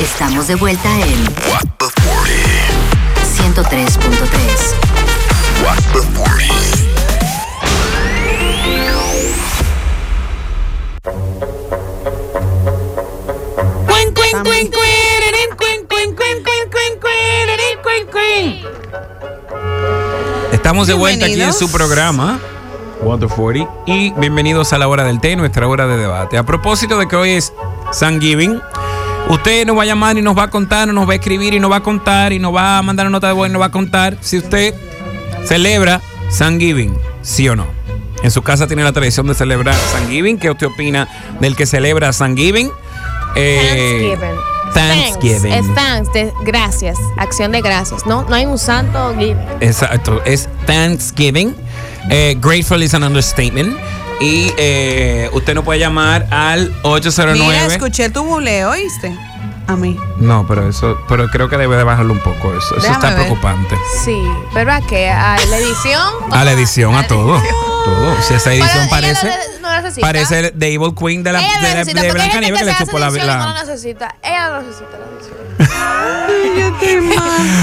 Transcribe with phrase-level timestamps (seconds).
[0.00, 3.62] Estamos de vuelta en What the 40.
[3.62, 4.74] 103.3.
[5.64, 6.54] What the 40.
[20.52, 22.40] Estamos de vuelta aquí en su programa.
[23.02, 26.38] Water 40 y bienvenidos a la hora del té, nuestra hora de debate.
[26.38, 27.52] A propósito de que hoy es
[27.98, 28.60] Thanksgiving,
[29.28, 31.60] usted nos va a llamar y nos va a contar, nos va a escribir y
[31.60, 33.60] nos va a contar y nos va a mandar una nota de voz y nos
[33.60, 34.74] va a contar si usted
[35.44, 36.00] celebra
[36.36, 37.66] Thanksgiving, sí o no.
[38.22, 40.38] En su casa tiene la tradición de celebrar Thanksgiving.
[40.38, 41.08] ¿Qué usted opina
[41.40, 42.70] del que celebra Thanksgiving?
[43.36, 44.54] Eh, Thanksgiving.
[44.72, 45.52] Thanksgiving.
[45.52, 48.06] Thanks, es thanks, de gracias, acción de gracias.
[48.06, 49.36] No, no hay un santo giving.
[49.60, 51.54] Exacto, es Thanksgiving.
[52.10, 53.76] Eh, grateful is an understatement.
[54.20, 57.46] Y eh, usted nos puede llamar al 809.
[57.60, 59.12] Mira, escuché tu buleo, ¿oíste?
[59.66, 59.96] A mí.
[60.18, 62.76] No, pero eso, pero creo que debe de bajarlo un poco eso.
[62.76, 63.16] Eso Déjame está ver.
[63.16, 63.76] preocupante.
[64.04, 65.08] Sí, pero ¿a qué?
[65.10, 66.02] ¿A la edición?
[66.30, 67.38] A la edición, a todo.
[67.38, 67.56] edición.
[67.84, 68.22] Todo.
[68.22, 69.32] Si esa edición ella parece, lo-
[69.76, 70.06] lo necesita.
[70.06, 72.80] parece The Evil Queen de la, ella de, lo la- necesita, de Blancanieves gente que
[72.80, 73.08] le chupó la.
[73.08, 74.14] y no la- lo necesita.
[74.22, 75.34] Ella no necesita la edición.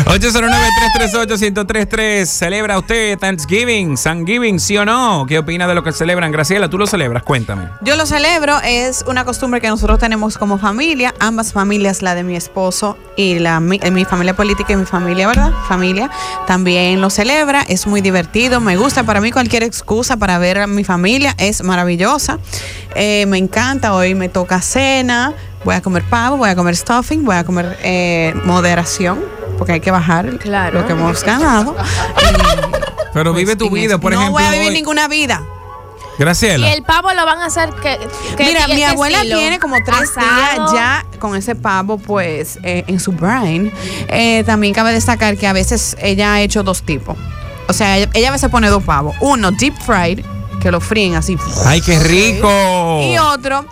[0.06, 2.26] 809-338-1033.
[2.26, 5.26] ¿Celebra usted Thanksgiving, Thanksgiving, sí o no?
[5.28, 6.32] ¿Qué opina de lo que celebran?
[6.32, 7.24] Graciela, ¿tú lo celebras?
[7.24, 7.70] Cuéntame.
[7.82, 12.24] Yo lo celebro, es una costumbre que nosotros tenemos como familia, ambas familias, la de
[12.24, 15.52] mi esposo y la mi, eh, mi familia política y mi familia, ¿verdad?
[15.68, 16.10] Familia,
[16.48, 20.68] también lo celebra, es muy divertido, me gusta, para mí cualquier excusa para ver a
[20.68, 21.64] mi familia es
[22.06, 22.40] maravillosa,
[22.94, 27.24] Eh, me encanta, hoy me toca cena, voy a comer pavo, voy a comer stuffing,
[27.24, 29.24] voy a comer eh, moderación,
[29.58, 30.82] porque hay que bajar Claro.
[30.82, 31.74] lo que hemos ganado.
[33.14, 34.34] Pero Pues, vive tu en vida, por no ejemplo.
[34.40, 35.42] voy a vivir hoy- ninguna vida.
[36.18, 36.74] Y Graciela.
[36.74, 37.98] el pavo lo van a hacer que.
[38.36, 39.38] que- Mira, que- mi abuela estilo?
[39.38, 40.36] tiene como tres Asado.
[40.36, 43.72] días ya con ese pavo, pues, eh, en su brain.
[44.10, 47.18] Eh, también cabe destacar que a veces ella ha hecho dos tipos.
[47.70, 49.16] O sea, ella, ella a veces pone dos pavos.
[49.22, 50.20] Uno, deep fried,
[50.62, 51.38] que lo fríen así.
[51.66, 53.02] ¡Ay, qué rico!
[53.04, 53.66] Y otro,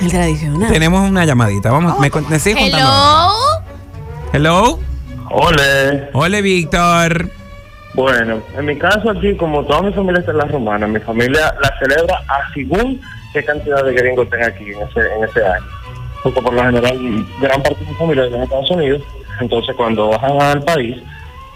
[0.00, 0.72] el tradicional.
[0.72, 1.70] Tenemos una llamadita.
[1.70, 3.32] Vamos, me, con- me sigue contando.
[4.32, 4.76] Hello.
[4.76, 4.80] Hello.
[5.30, 6.10] Ole.
[6.14, 7.30] Hola, Víctor.
[7.94, 11.54] Bueno, en mi caso aquí, como toda mi familia está en la romana, mi familia
[11.60, 13.00] la celebra a según
[13.32, 15.66] qué cantidad de gringos tenga aquí en ese, en ese año.
[16.22, 19.02] Porque por lo general, gran parte de mi familia vive en Estados Unidos,
[19.40, 20.96] entonces cuando bajan al país,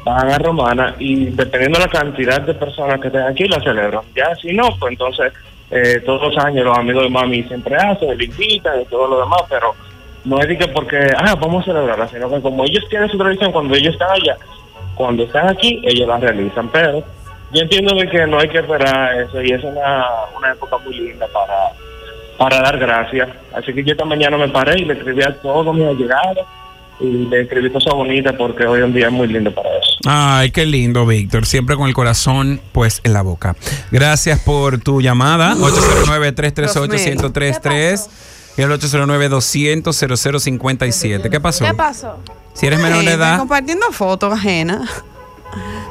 [0.05, 4.03] bajan a romana y dependiendo de la cantidad de personas que tengan aquí, la celebran.
[4.15, 5.33] Ya si no, pues entonces
[5.71, 9.21] eh, todos los años los amigos de mami siempre hacen, le invitan y todo lo
[9.21, 9.75] demás, pero
[10.25, 13.53] no es que porque, ah, vamos a celebrarla, sino que como ellos tienen su tradición,
[13.53, 14.37] cuando ellos están allá,
[14.95, 17.03] cuando están aquí, ellos la realizan, pero
[17.53, 20.95] yo entiendo de que no hay que esperar eso y es una, una época muy
[20.95, 21.73] linda para,
[22.39, 23.29] para dar gracias.
[23.55, 26.47] Así que yo esta mañana me paré y le escribí a todos mis allegados
[27.03, 29.91] y le escribí cosas bonitas porque hoy en día es muy lindo para eso.
[30.07, 31.45] Ay, qué lindo, Víctor.
[31.47, 33.57] Siempre con el corazón, pues, en la boca.
[33.91, 35.57] Gracias por tu llamada.
[35.57, 38.09] 809-338-1033
[38.57, 41.29] y el 809-200-0057.
[41.29, 41.65] ¿Qué pasó?
[41.65, 42.19] ¿Qué pasó?
[42.55, 44.89] Si eres menor de edad, Compartiendo fotos ajenas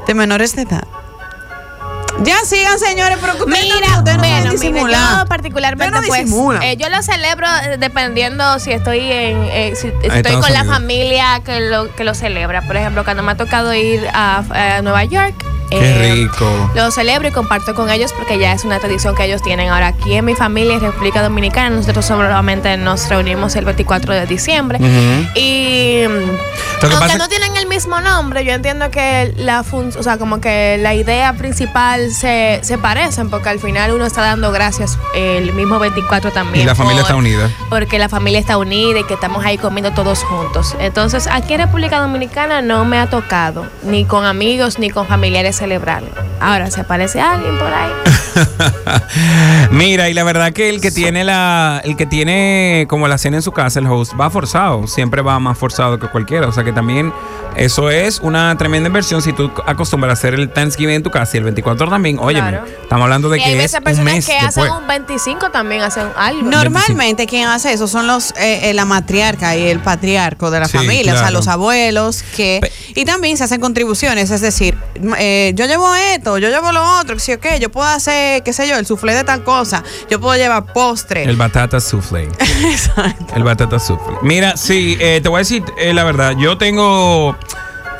[0.07, 0.83] de menores de edad.
[2.23, 5.19] Ya sigan, señores, pero que ustedes Mira, no, ustedes no bueno, pueden mira, disimular.
[5.19, 9.91] yo particularmente no pues eh, yo lo celebro eh, dependiendo si estoy en eh, si
[10.03, 12.61] estoy con la familia que lo que lo celebra.
[12.61, 14.43] Por ejemplo, cuando me ha tocado ir a,
[14.77, 15.33] a Nueva York,
[15.79, 16.71] qué eh, rico.
[16.75, 19.69] lo celebro y comparto con ellos porque ya es una tradición que ellos tienen.
[19.69, 24.25] Ahora, aquí en mi familia, en República Dominicana, nosotros solamente nos reunimos el 24 de
[24.25, 24.79] diciembre.
[25.35, 30.17] Y aunque pasa no tienen el mismo nombre, yo entiendo que la fun- o sea,
[30.17, 34.97] como que la idea principal se, se parecen, porque al final uno está dando gracias
[35.15, 36.63] el mismo 24 también.
[36.63, 37.49] Y la familia está unida.
[37.69, 40.75] Porque la familia está unida y que estamos ahí comiendo todos juntos.
[40.79, 45.60] Entonces, aquí en República Dominicana no me ha tocado, ni con amigos ni con familiares
[45.61, 46.09] celebrarlo.
[46.39, 47.91] Ahora, ¿se aparece alguien por ahí?
[49.71, 53.37] Mira, y la verdad que el que tiene la, el que tiene como la cena
[53.37, 56.47] en su casa, el host, va forzado, siempre va más forzado que cualquiera.
[56.47, 57.13] O sea que también
[57.55, 61.31] eso es una tremenda inversión si tú acostumbras a hacer el Thanksgiving en tu casa
[61.35, 62.17] y el 24 también.
[62.19, 62.65] Óyeme, Claro.
[62.81, 65.51] estamos hablando de y hay que es veces un personas mes que hacen un 25
[65.51, 66.49] también hacen algo.
[66.49, 70.65] Normalmente quien hace eso son los eh, eh, la matriarca y el patriarco de la
[70.67, 74.77] Sí, familia, o sea, los abuelos que Pe- y también se hacen contribuciones, es decir,
[74.95, 75.15] m-
[75.51, 78.43] eh, yo llevo esto, yo llevo lo otro, que sí o qué, yo puedo hacer,
[78.43, 81.23] qué sé yo, el soufflé de tal cosa, yo puedo llevar postre.
[81.23, 82.23] El batata soufflé.
[82.39, 83.35] Exacto.
[83.35, 84.17] El batata soufflé.
[84.21, 86.35] Mira, sí, eh, te voy a decir eh, la verdad.
[86.37, 87.37] Yo tengo.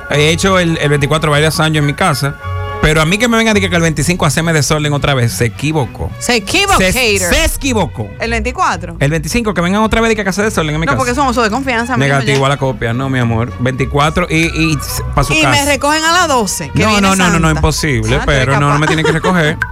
[0.10, 2.36] He hecho el, el 24 varios años en mi casa.
[2.82, 5.32] Pero a mí que me venga a decir que el 25 haceme desorden otra vez,
[5.34, 6.10] se equivocó.
[6.20, 6.80] Se equivocó.
[6.80, 8.10] Se, se equivocó.
[8.20, 8.98] El 24.
[9.00, 10.98] El 25 que vengan otra vez y que hacer desorden en mi no, casa.
[10.98, 11.96] porque somos de confianza.
[11.96, 13.54] Negativo a la copia, no, mi amor.
[13.60, 14.78] 24 y, y
[15.14, 15.52] para su Y casa.
[15.64, 16.70] me recogen a las 12.
[16.72, 18.16] que No, viene no, no, no, no, imposible.
[18.16, 19.58] Ah, pero no, no me tienen que recoger.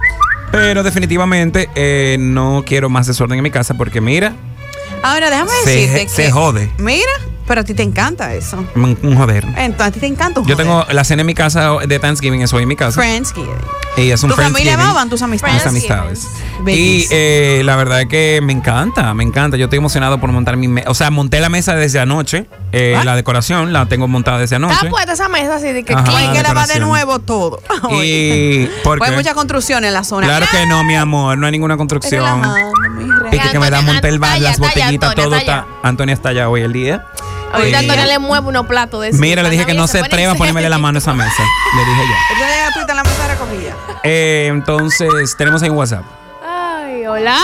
[0.52, 4.32] Pero definitivamente eh, no quiero más desorden en mi casa porque mira,
[5.00, 6.30] Ahora, déjame Se- decirte se que.
[6.32, 6.70] jode.
[6.78, 7.06] Mira,
[7.50, 8.64] pero a ti te encanta eso.
[8.76, 9.44] un, un joder.
[9.56, 10.68] Entonces, a ti te encanta un Yo joder.
[10.68, 13.00] tengo la cena en mi casa de Thanksgiving, eso hoy en mi casa.
[13.00, 13.50] Friendsgiving.
[13.96, 14.86] Y es un ¿Tu familia Friendsgiving.
[14.86, 15.56] va o van tus amistades?
[15.56, 16.28] Mis amistades.
[16.64, 19.56] Y eh, la verdad es que me encanta, me encanta.
[19.56, 20.88] Yo estoy emocionado por montar mi mesa.
[20.88, 22.46] O sea, monté la mesa desde anoche.
[22.70, 23.02] Eh, ¿Ah?
[23.02, 24.74] La decoración la tengo montada desde anoche.
[24.74, 26.18] Está puesta esa mesa así de que Ajá.
[26.18, 27.60] Hay que lavar de nuevo todo.
[28.00, 30.28] Y Pues porque hay mucha construcción en la zona.
[30.28, 32.44] claro que no, mi amor, no hay ninguna construcción.
[32.44, 32.64] Rey.
[33.32, 35.66] Y que, que me da montar el bar, las botellitas, todo está.
[35.82, 37.06] Antonia está allá hoy el día.
[37.52, 39.20] Ahorita Antonio le mueve unos platos de esos.
[39.20, 41.42] Mira, le dije que no se atreva a ponerme la mano a esa mesa.
[41.76, 42.34] Le dije ya.
[42.34, 43.76] Esta llega tú en la mesa de recogida.
[44.04, 46.04] Eh, entonces, tenemos ahí WhatsApp.
[46.46, 47.38] Ay, hola.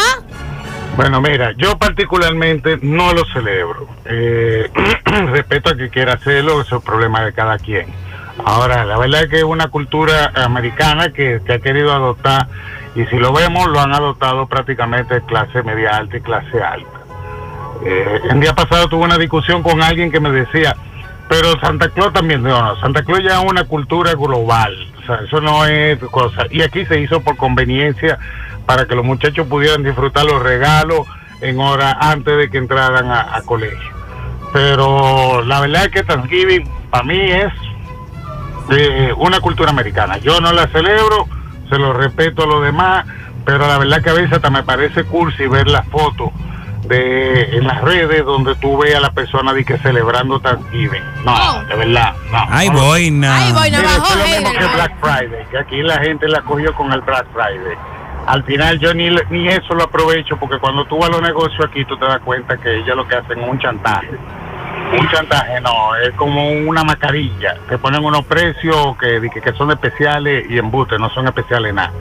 [0.96, 3.86] Bueno, mira, yo particularmente no lo celebro.
[4.06, 4.70] Eh,
[5.32, 7.86] respeto a que quiera hacerlo, eso es problema de cada quien.
[8.44, 12.48] Ahora, la verdad es que es una cultura americana que, que ha querido adoptar,
[12.94, 17.05] y si lo vemos, lo han adoptado prácticamente clase media alta y clase alta.
[17.84, 20.76] Eh, el día pasado tuve una discusión con alguien que me decía,
[21.28, 25.40] pero Santa Claus también, no, Santa Claus ya es una cultura global, o sea, eso
[25.40, 26.46] no es cosa.
[26.50, 28.18] Y aquí se hizo por conveniencia
[28.64, 31.06] para que los muchachos pudieran disfrutar los regalos
[31.40, 33.90] en hora antes de que entraran a, colegio.
[34.52, 37.52] Pero la verdad es que Thanksgiving para mí es
[38.70, 40.18] eh, una cultura americana.
[40.18, 41.26] Yo no la celebro,
[41.68, 43.06] se lo respeto a los demás,
[43.44, 46.30] pero la verdad que a veces hasta me parece cursi ver las fotos
[46.88, 51.02] de en las redes donde tú ves a la persona de que celebrando Thanksgiving.
[51.24, 52.46] No, de verdad, no.
[52.50, 53.36] Ay, no boina.
[53.36, 53.78] Ay, boina.
[53.78, 54.74] Mire, bajó, es lo mismo hey, que.
[54.74, 57.76] Black Friday, que aquí la gente la cogió con el Black Friday.
[58.26, 61.64] Al final yo ni, ni eso lo aprovecho porque cuando tú vas a los negocios
[61.64, 64.10] aquí tú te das cuenta que ellos lo que hacen es un chantaje.
[64.98, 69.70] Un chantaje no, es como una mascarilla, que ponen unos precios que, que, que son
[69.70, 71.92] especiales y embute, no son especiales nada.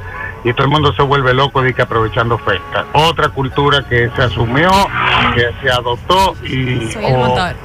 [0.46, 2.86] Y todo el mundo se vuelve loco de que aprovechando ofertas.
[2.94, 4.70] Otra cultura que se asumió,
[5.34, 7.56] que se adoptó y Soy el o- motor.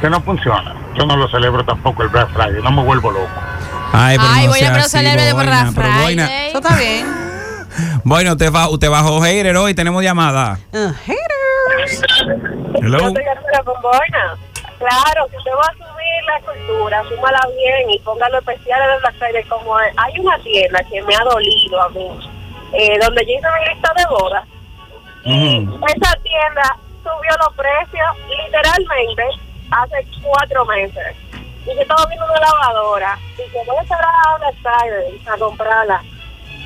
[0.00, 0.74] que no funciona.
[0.96, 3.28] Yo no lo celebro tampoco el Black Friday, no me vuelvo loco.
[3.92, 5.74] Ay, pero Ay, no sea pero así, de boina, Black.
[5.74, 6.48] Friday.
[6.48, 7.06] Eso está bien.
[8.02, 10.58] Bueno, usted, va, usted bajó hater hoy, tenemos llamada.
[10.72, 12.02] Uh, haters.
[12.82, 12.98] Hello.
[12.98, 14.36] Yo estoy de acuerdo con Boina.
[14.78, 19.14] Claro, si usted va a subir la escultura, súmala bien y póngalo especial de Black
[19.18, 19.92] Friday como es.
[19.98, 22.29] Hay una tienda que me ha dolido a mí,
[22.72, 24.44] eh, donde yo hice mi lista de bodas.
[25.24, 29.24] Esa tienda subió los precios literalmente
[29.70, 31.16] hace cuatro meses.
[31.66, 35.38] Y yo estaba viendo una lavadora y que voy a esperar a Black Friday a
[35.38, 36.02] comprarla.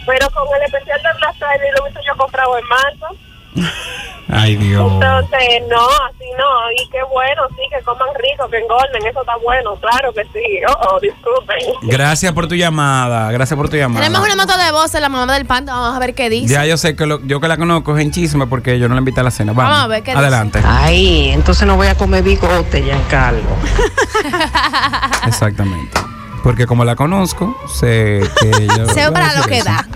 [0.06, 3.16] Pero con el especial de Black Friday lo hubiese yo comprado en marzo.
[4.28, 4.90] Ay, Dios.
[4.92, 6.72] Entonces, no, así no.
[6.82, 10.42] Y qué bueno, sí, que coman rico, que engorden, eso está bueno, claro que sí.
[10.66, 11.58] Oh, oh, disculpen.
[11.82, 13.30] Gracias por tu llamada.
[13.32, 14.04] Gracias por tu llamada.
[14.06, 15.66] Tenemos una nota de voz de la mamá del pan.
[15.66, 16.54] Vamos a ver qué dice.
[16.54, 18.94] Ya yo sé que lo- yo que la conozco es en chisme porque yo no
[18.94, 19.52] la invité a la cena.
[19.52, 20.20] Vamos, Vamos a ver qué dice.
[20.20, 20.60] Adelante.
[20.64, 23.40] Ay, entonces no voy a comer bigote, Giancarlo.
[25.26, 26.00] Exactamente.
[26.42, 28.86] Porque como la conozco, sé que yo.
[28.88, 29.64] Sé para lo que eso.
[29.66, 29.86] da.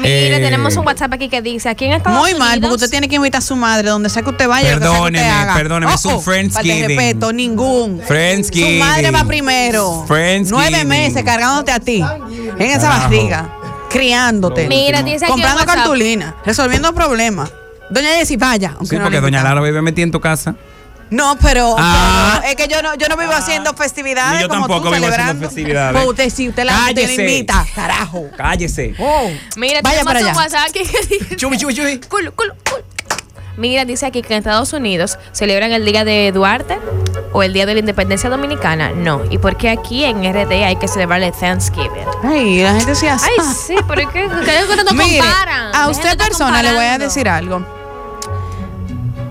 [0.00, 2.48] Mire, Eh, tenemos un WhatsApp aquí que dice, aquí en Estados Muy Unidos...
[2.48, 4.74] mal, porque usted tiene que invitar a su madre donde sea que usted vaya.
[4.74, 5.54] lo que usted Perdóneme, haga.
[5.54, 6.86] perdóneme, es un Oh, oh, Friendsgiving.
[6.88, 8.00] respeto, ningún.
[8.06, 8.78] Friendsgiving.
[8.80, 10.04] Su madre va primero.
[10.08, 10.50] Friendsgiving.
[10.70, 12.02] Nueve meses cargándote a ti.
[12.02, 13.02] En esa Carajo.
[13.02, 13.56] barriga.
[13.90, 14.68] Criándote.
[14.68, 16.36] Mira, dice aquí comprando cartulina.
[16.44, 17.50] Resolviendo problemas.
[17.90, 18.76] Doña Jessy, vaya.
[18.84, 19.42] Sí, no porque doña.
[19.42, 20.54] Lara vive metida en tu casa.
[21.10, 22.38] No, pero, Ah.
[22.40, 24.94] pero es que yo no, yo no vivo haciendo festividades Ni yo como tampoco tú
[24.94, 25.46] vivo haciendo celebrando.
[25.48, 25.92] festividades.
[25.96, 27.22] Pues usted sí, usted la, usted la Cállese.
[27.22, 28.26] invita, carajo.
[28.36, 28.94] Cállese.
[28.98, 29.28] Oh.
[29.56, 30.36] Mira, Vaya tenemos para un allá.
[30.36, 31.36] WhatsApp aquí que dice...
[31.36, 32.00] Chubi, chubi, chubi.
[32.00, 32.84] Culo, culo, culo.
[33.56, 36.78] Mira, dice aquí que en Estados Unidos celebran el Día de Duarte
[37.32, 38.90] o el Día de la Independencia Dominicana.
[38.94, 39.22] No.
[39.28, 41.90] ¿Y por qué aquí en RD hay que celebrar el Thanksgiving?
[42.24, 43.26] Ay, la gente se hace.
[43.26, 45.74] Ay, sí, pero es que, que Mire, comparan.
[45.74, 47.79] a usted persona le voy a decir algo.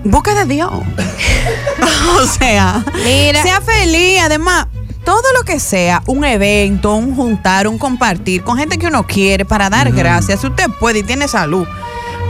[0.04, 0.70] Busca de Dios.
[2.20, 3.42] o sea, Mira.
[3.42, 4.20] sea feliz.
[4.22, 4.66] Además,
[5.04, 9.44] todo lo que sea un evento, un juntar, un compartir con gente que uno quiere
[9.44, 10.40] para dar gracias.
[10.40, 11.66] Si usted puede y tiene salud,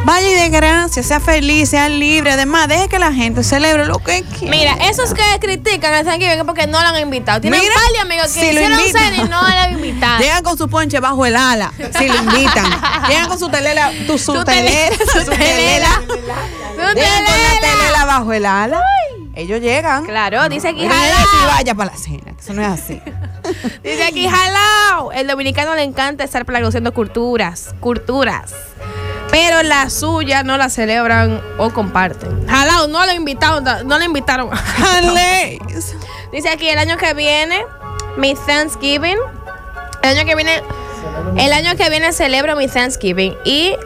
[0.04, 2.32] vaya y de gracias, sea feliz, sea libre.
[2.32, 4.50] Además, deje que la gente celebre lo que quiera.
[4.56, 7.40] Mira, esos que critican el Thanksgiving porque no lo han invitado.
[7.40, 9.02] Tienen Mira, un par de amigos que si lo hicieron invitan.
[9.02, 10.18] cena y no lo han invitado.
[10.20, 12.66] Llegan con su ponche bajo el ala, si lo invitan.
[13.08, 15.92] Llegan con su telela, tu, su, Su telera, tele- su Llegan
[18.20, 18.82] bajo el ala.
[19.34, 20.04] Ellos llegan.
[20.04, 22.34] Claro, dice aquí, vaya para la cena.
[22.36, 23.00] que Eso no es así.
[23.82, 25.12] Dice aquí, hello.
[25.12, 28.52] El dominicano le encanta estar produciendo culturas, culturas.
[29.30, 32.46] Pero la suya no la celebran o comparten.
[32.48, 34.50] Hello, no lo invitaron, no lo invitaron.
[36.32, 37.64] Dice aquí, el año que viene,
[38.16, 39.16] mi Thanksgiving.
[40.02, 40.62] El año que viene,
[41.36, 43.34] el año que viene celebro mi Thanksgiving.
[43.44, 43.76] Y,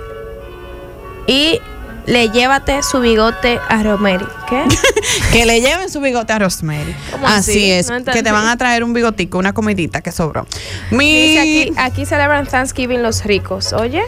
[1.26, 1.60] y
[2.06, 4.26] le llévate su bigote a Romery.
[4.48, 4.64] ¿Qué?
[5.32, 6.94] que le lleven su bigote a Rosemary.
[7.10, 7.72] ¿Cómo así, así?
[7.72, 7.90] es.
[7.90, 10.46] No que te van a traer un bigotico, una comidita que sobró.
[10.90, 11.14] Mi...
[11.14, 13.72] Dice aquí, aquí celebran Thanksgiving los ricos.
[13.72, 14.02] Oye.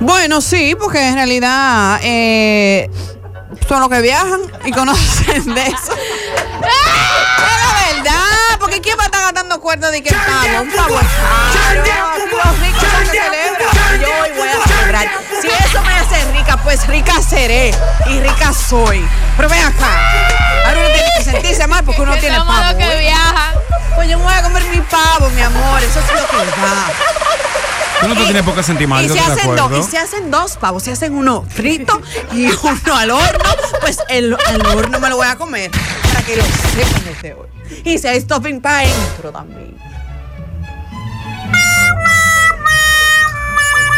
[0.00, 2.90] Bueno, sí, porque en realidad eh,
[3.68, 5.92] son los que viajan y conocen de eso.
[5.92, 10.62] es la verdad, porque ¿quién va a estar gastando cuerda de que pavo?
[10.62, 10.68] Un
[12.36, 14.00] los ricos que celebran.
[14.00, 14.55] Yo voy a
[15.40, 17.72] Si eso me hace rica, pues rica seré
[18.06, 19.06] y rica soy.
[19.36, 20.26] Pero ven acá.
[20.66, 22.78] Ahora uno tiene que sentirse mal porque uno Que tiene pavo.
[22.78, 23.00] que ¿eh?
[23.00, 23.54] viajan.
[23.94, 25.82] Pues yo me voy a comer mi pavo, mi amor.
[25.82, 26.90] Eso es lo que da.
[28.00, 30.30] Tú no te tienes por qué sentir mal, Y se, hacen dos, y se hacen
[30.30, 32.00] dos pavos, se hacen uno frito
[32.32, 33.50] y uno al horno,
[33.80, 35.70] pues el, al horno me lo voy a comer
[36.02, 37.48] para que lo sepan desde hoy.
[37.84, 39.76] Y si hay stuffing para adentro también.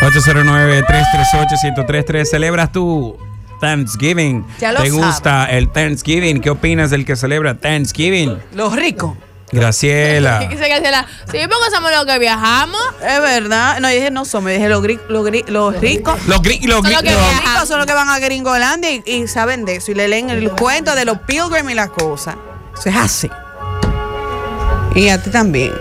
[0.00, 2.24] 809-338-1033.
[2.24, 3.16] ¿Celebras tu
[3.60, 4.44] Thanksgiving?
[4.60, 6.40] Ya lo ¿Te gusta el Thanksgiving?
[6.40, 8.38] ¿Qué opinas del que celebra Thanksgiving?
[8.54, 9.16] Los ricos.
[9.50, 10.38] Graciela.
[10.40, 12.78] Dice Graciela, sí, porque somos los que viajamos.
[13.02, 13.80] Es verdad.
[13.80, 16.18] No, yo dije no somos, yo dije los, gri- los, gri- los ricos.
[16.26, 17.54] Los gri- los Son gri- los que los- Los viajan.
[17.54, 20.28] ricos son los que van a Gringolandia y, y saben de eso y le leen
[20.30, 22.36] el cuento de los pilgrims y las cosas.
[22.78, 23.30] Eso es así.
[24.94, 25.72] Y a ti también.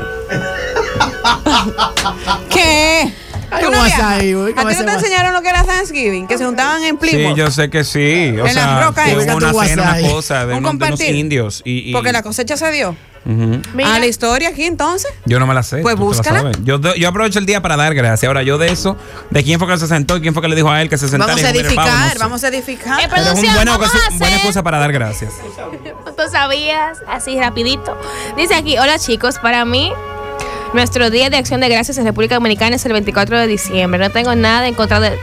[2.49, 3.13] ¿Qué?
[3.49, 4.05] ¿Tú ¿cómo no vas viajas?
[4.19, 4.53] ahí, güey?
[4.53, 6.27] ¿A ¿Cómo ti no te enseñaron lo que era Thanksgiving?
[6.27, 7.37] Que se juntaban en Sí, Plymouth.
[7.37, 7.99] yo sé que sí.
[7.99, 9.25] O En las sea, rocas que esas.
[9.27, 11.15] hubo una cena, una cosa de, Un unos, de unos compartir.
[11.15, 11.61] indios.
[11.65, 12.95] Y, y- Porque la cosecha se dio.
[13.25, 13.61] Ujú.
[13.73, 15.11] Mira, A la historia aquí entonces.
[15.25, 15.79] Yo no me la sé.
[15.79, 16.49] Pues búscala.
[16.63, 18.25] Yo, yo aprovecho el día para dar gracias.
[18.27, 18.95] Ahora, yo de eso,
[19.31, 20.97] de quién fue que se sentó y quién fue que le dijo a él que
[20.97, 21.33] se sentara.
[21.33, 22.19] Vamos y a dijo, "Mira, pavo, no edificar, sé".
[22.19, 22.99] vamos a edificar.
[23.01, 25.33] Eh, Pero es una buena, vamos a ocasión- buena excusa para dar gracias.
[26.17, 27.97] Tú sabías, así rapidito.
[28.37, 29.91] Dice aquí, hola chicos, para mí
[30.73, 33.99] nuestro día de acción de gracias en República Dominicana es el 24 de diciembre.
[33.99, 35.17] No tengo nada en contra de,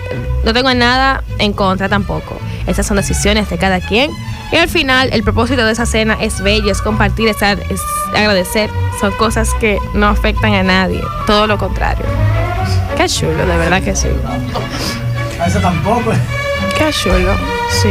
[0.45, 2.39] no tengo nada en contra tampoco.
[2.67, 4.11] Esas son decisiones de cada quien.
[4.53, 7.81] Y al final, el propósito de esa cena es bello, es compartir, estar, es
[8.15, 8.71] agradecer.
[9.01, 11.01] Son cosas que no afectan a nadie.
[11.27, 12.05] Todo lo contrario.
[12.97, 14.09] Qué chulo, de verdad que sí.
[15.47, 16.13] Eso tampoco.
[16.79, 17.35] Qué chulo,
[17.83, 17.91] sí.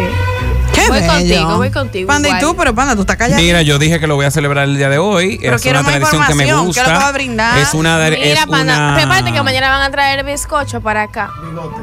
[0.73, 1.13] Qué voy bello.
[1.13, 2.07] contigo, voy contigo.
[2.07, 3.41] Panda, y tú, pero Panda, tú estás callado.
[3.41, 5.37] Mira, yo dije que lo voy a celebrar el día de hoy.
[5.41, 6.65] Pero es quiero una más tradición que me información.
[6.65, 6.83] gusta.
[6.83, 7.57] ¿Qué es lo que va a brindar?
[7.59, 7.97] Es una.
[7.99, 11.29] de- Mira, es pana, una- prepárate que mañana van a traer bizcocho para acá.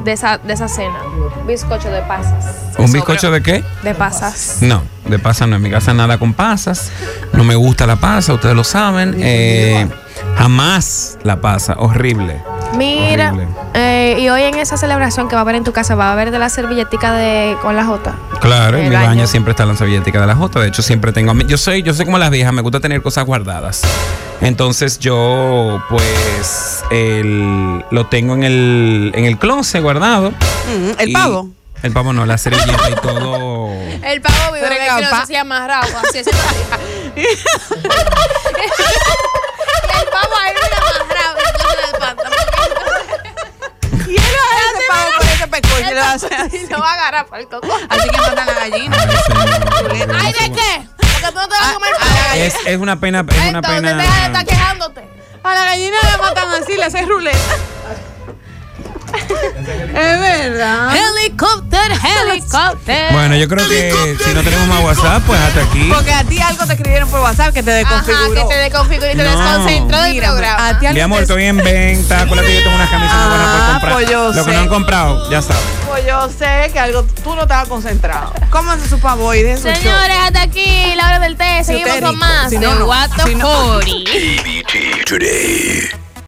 [0.04, 0.98] De esa, de esa cena.
[1.46, 2.44] Bizcocho de pasas.
[2.78, 3.64] ¿Un bizcocho de qué?
[3.82, 4.58] De pasas.
[4.60, 5.56] No, de pasa no.
[5.56, 6.90] En mi casa nada con pasas.
[7.32, 9.14] No me gusta la pasa, ustedes lo saben.
[9.18, 9.86] Eh,
[10.36, 11.74] jamás la pasa.
[11.78, 12.42] Horrible.
[12.76, 13.48] Mira, Horrible.
[13.74, 16.12] eh, y hoy en esa celebración que va a haber en tu casa, va a
[16.12, 18.14] haber de la servilletica de con la J.
[18.40, 19.26] Claro, en mi baño baño.
[19.26, 20.60] siempre está la servilletica de la Jota.
[20.60, 21.32] De hecho, siempre tengo.
[21.46, 23.82] Yo soy, yo soy como las viejas, me gusta tener cosas guardadas.
[24.40, 30.30] Entonces yo, pues, el- lo tengo en el, en el closet guardado.
[30.30, 31.50] Mm, el Y- pavo.
[31.82, 33.70] El pavo no, la servilleta y todo.
[34.02, 36.28] El pavo vive Pero en el closet así amarrado, así, así.
[37.16, 37.26] y el
[40.10, 42.38] pavo ahí vive amarrado en el closet del pantalón.
[44.08, 45.26] Y él va a ese pavo con
[46.08, 46.66] a hacer Y así.
[46.70, 47.68] lo va a agarrar para el coco.
[47.88, 48.96] Así que matan la gallina.
[48.98, 50.16] Ay, señor.
[50.20, 50.88] ¿Ay, de qué?
[50.96, 52.12] Porque tú no te vas a comer Ah, pavo.
[52.30, 54.24] ah, Es, es una pena, es una Entonces, deja de pena.
[54.26, 55.08] estar quejándote.
[55.42, 57.38] A la gallina la matan así, le hacen ruleta.
[59.10, 60.94] es verdad.
[60.96, 61.94] Helicóptero,
[62.30, 63.12] helicóptero.
[63.12, 65.90] Bueno, yo creo que si no tenemos más WhatsApp, pues hasta aquí.
[65.92, 68.48] Porque a ti algo te escribieron por WhatsApp que te Ajá, desconfiguró.
[68.48, 69.30] que te desconfiguró y te No.
[69.30, 70.68] desconcentró del Mira, programa.
[70.68, 72.20] a ti algo Mi amor, te- estoy en venta.
[72.22, 73.92] Acuérdate que yo tengo unas camisas muy buenas por Ah, comprar.
[73.94, 74.56] pues yo Lo que sé.
[74.56, 75.79] no han comprado, ya saben.
[75.90, 78.32] Pues yo sé que algo tú no estabas concentrado.
[78.50, 79.74] Cómanse su pavo y de su show.
[79.74, 81.64] Señores, hasta aquí la hora del té.
[81.64, 82.86] Seguimos con más si de no, no.
[82.86, 84.10] What the Si no- 40.
[84.10, 85.90] ABT Today.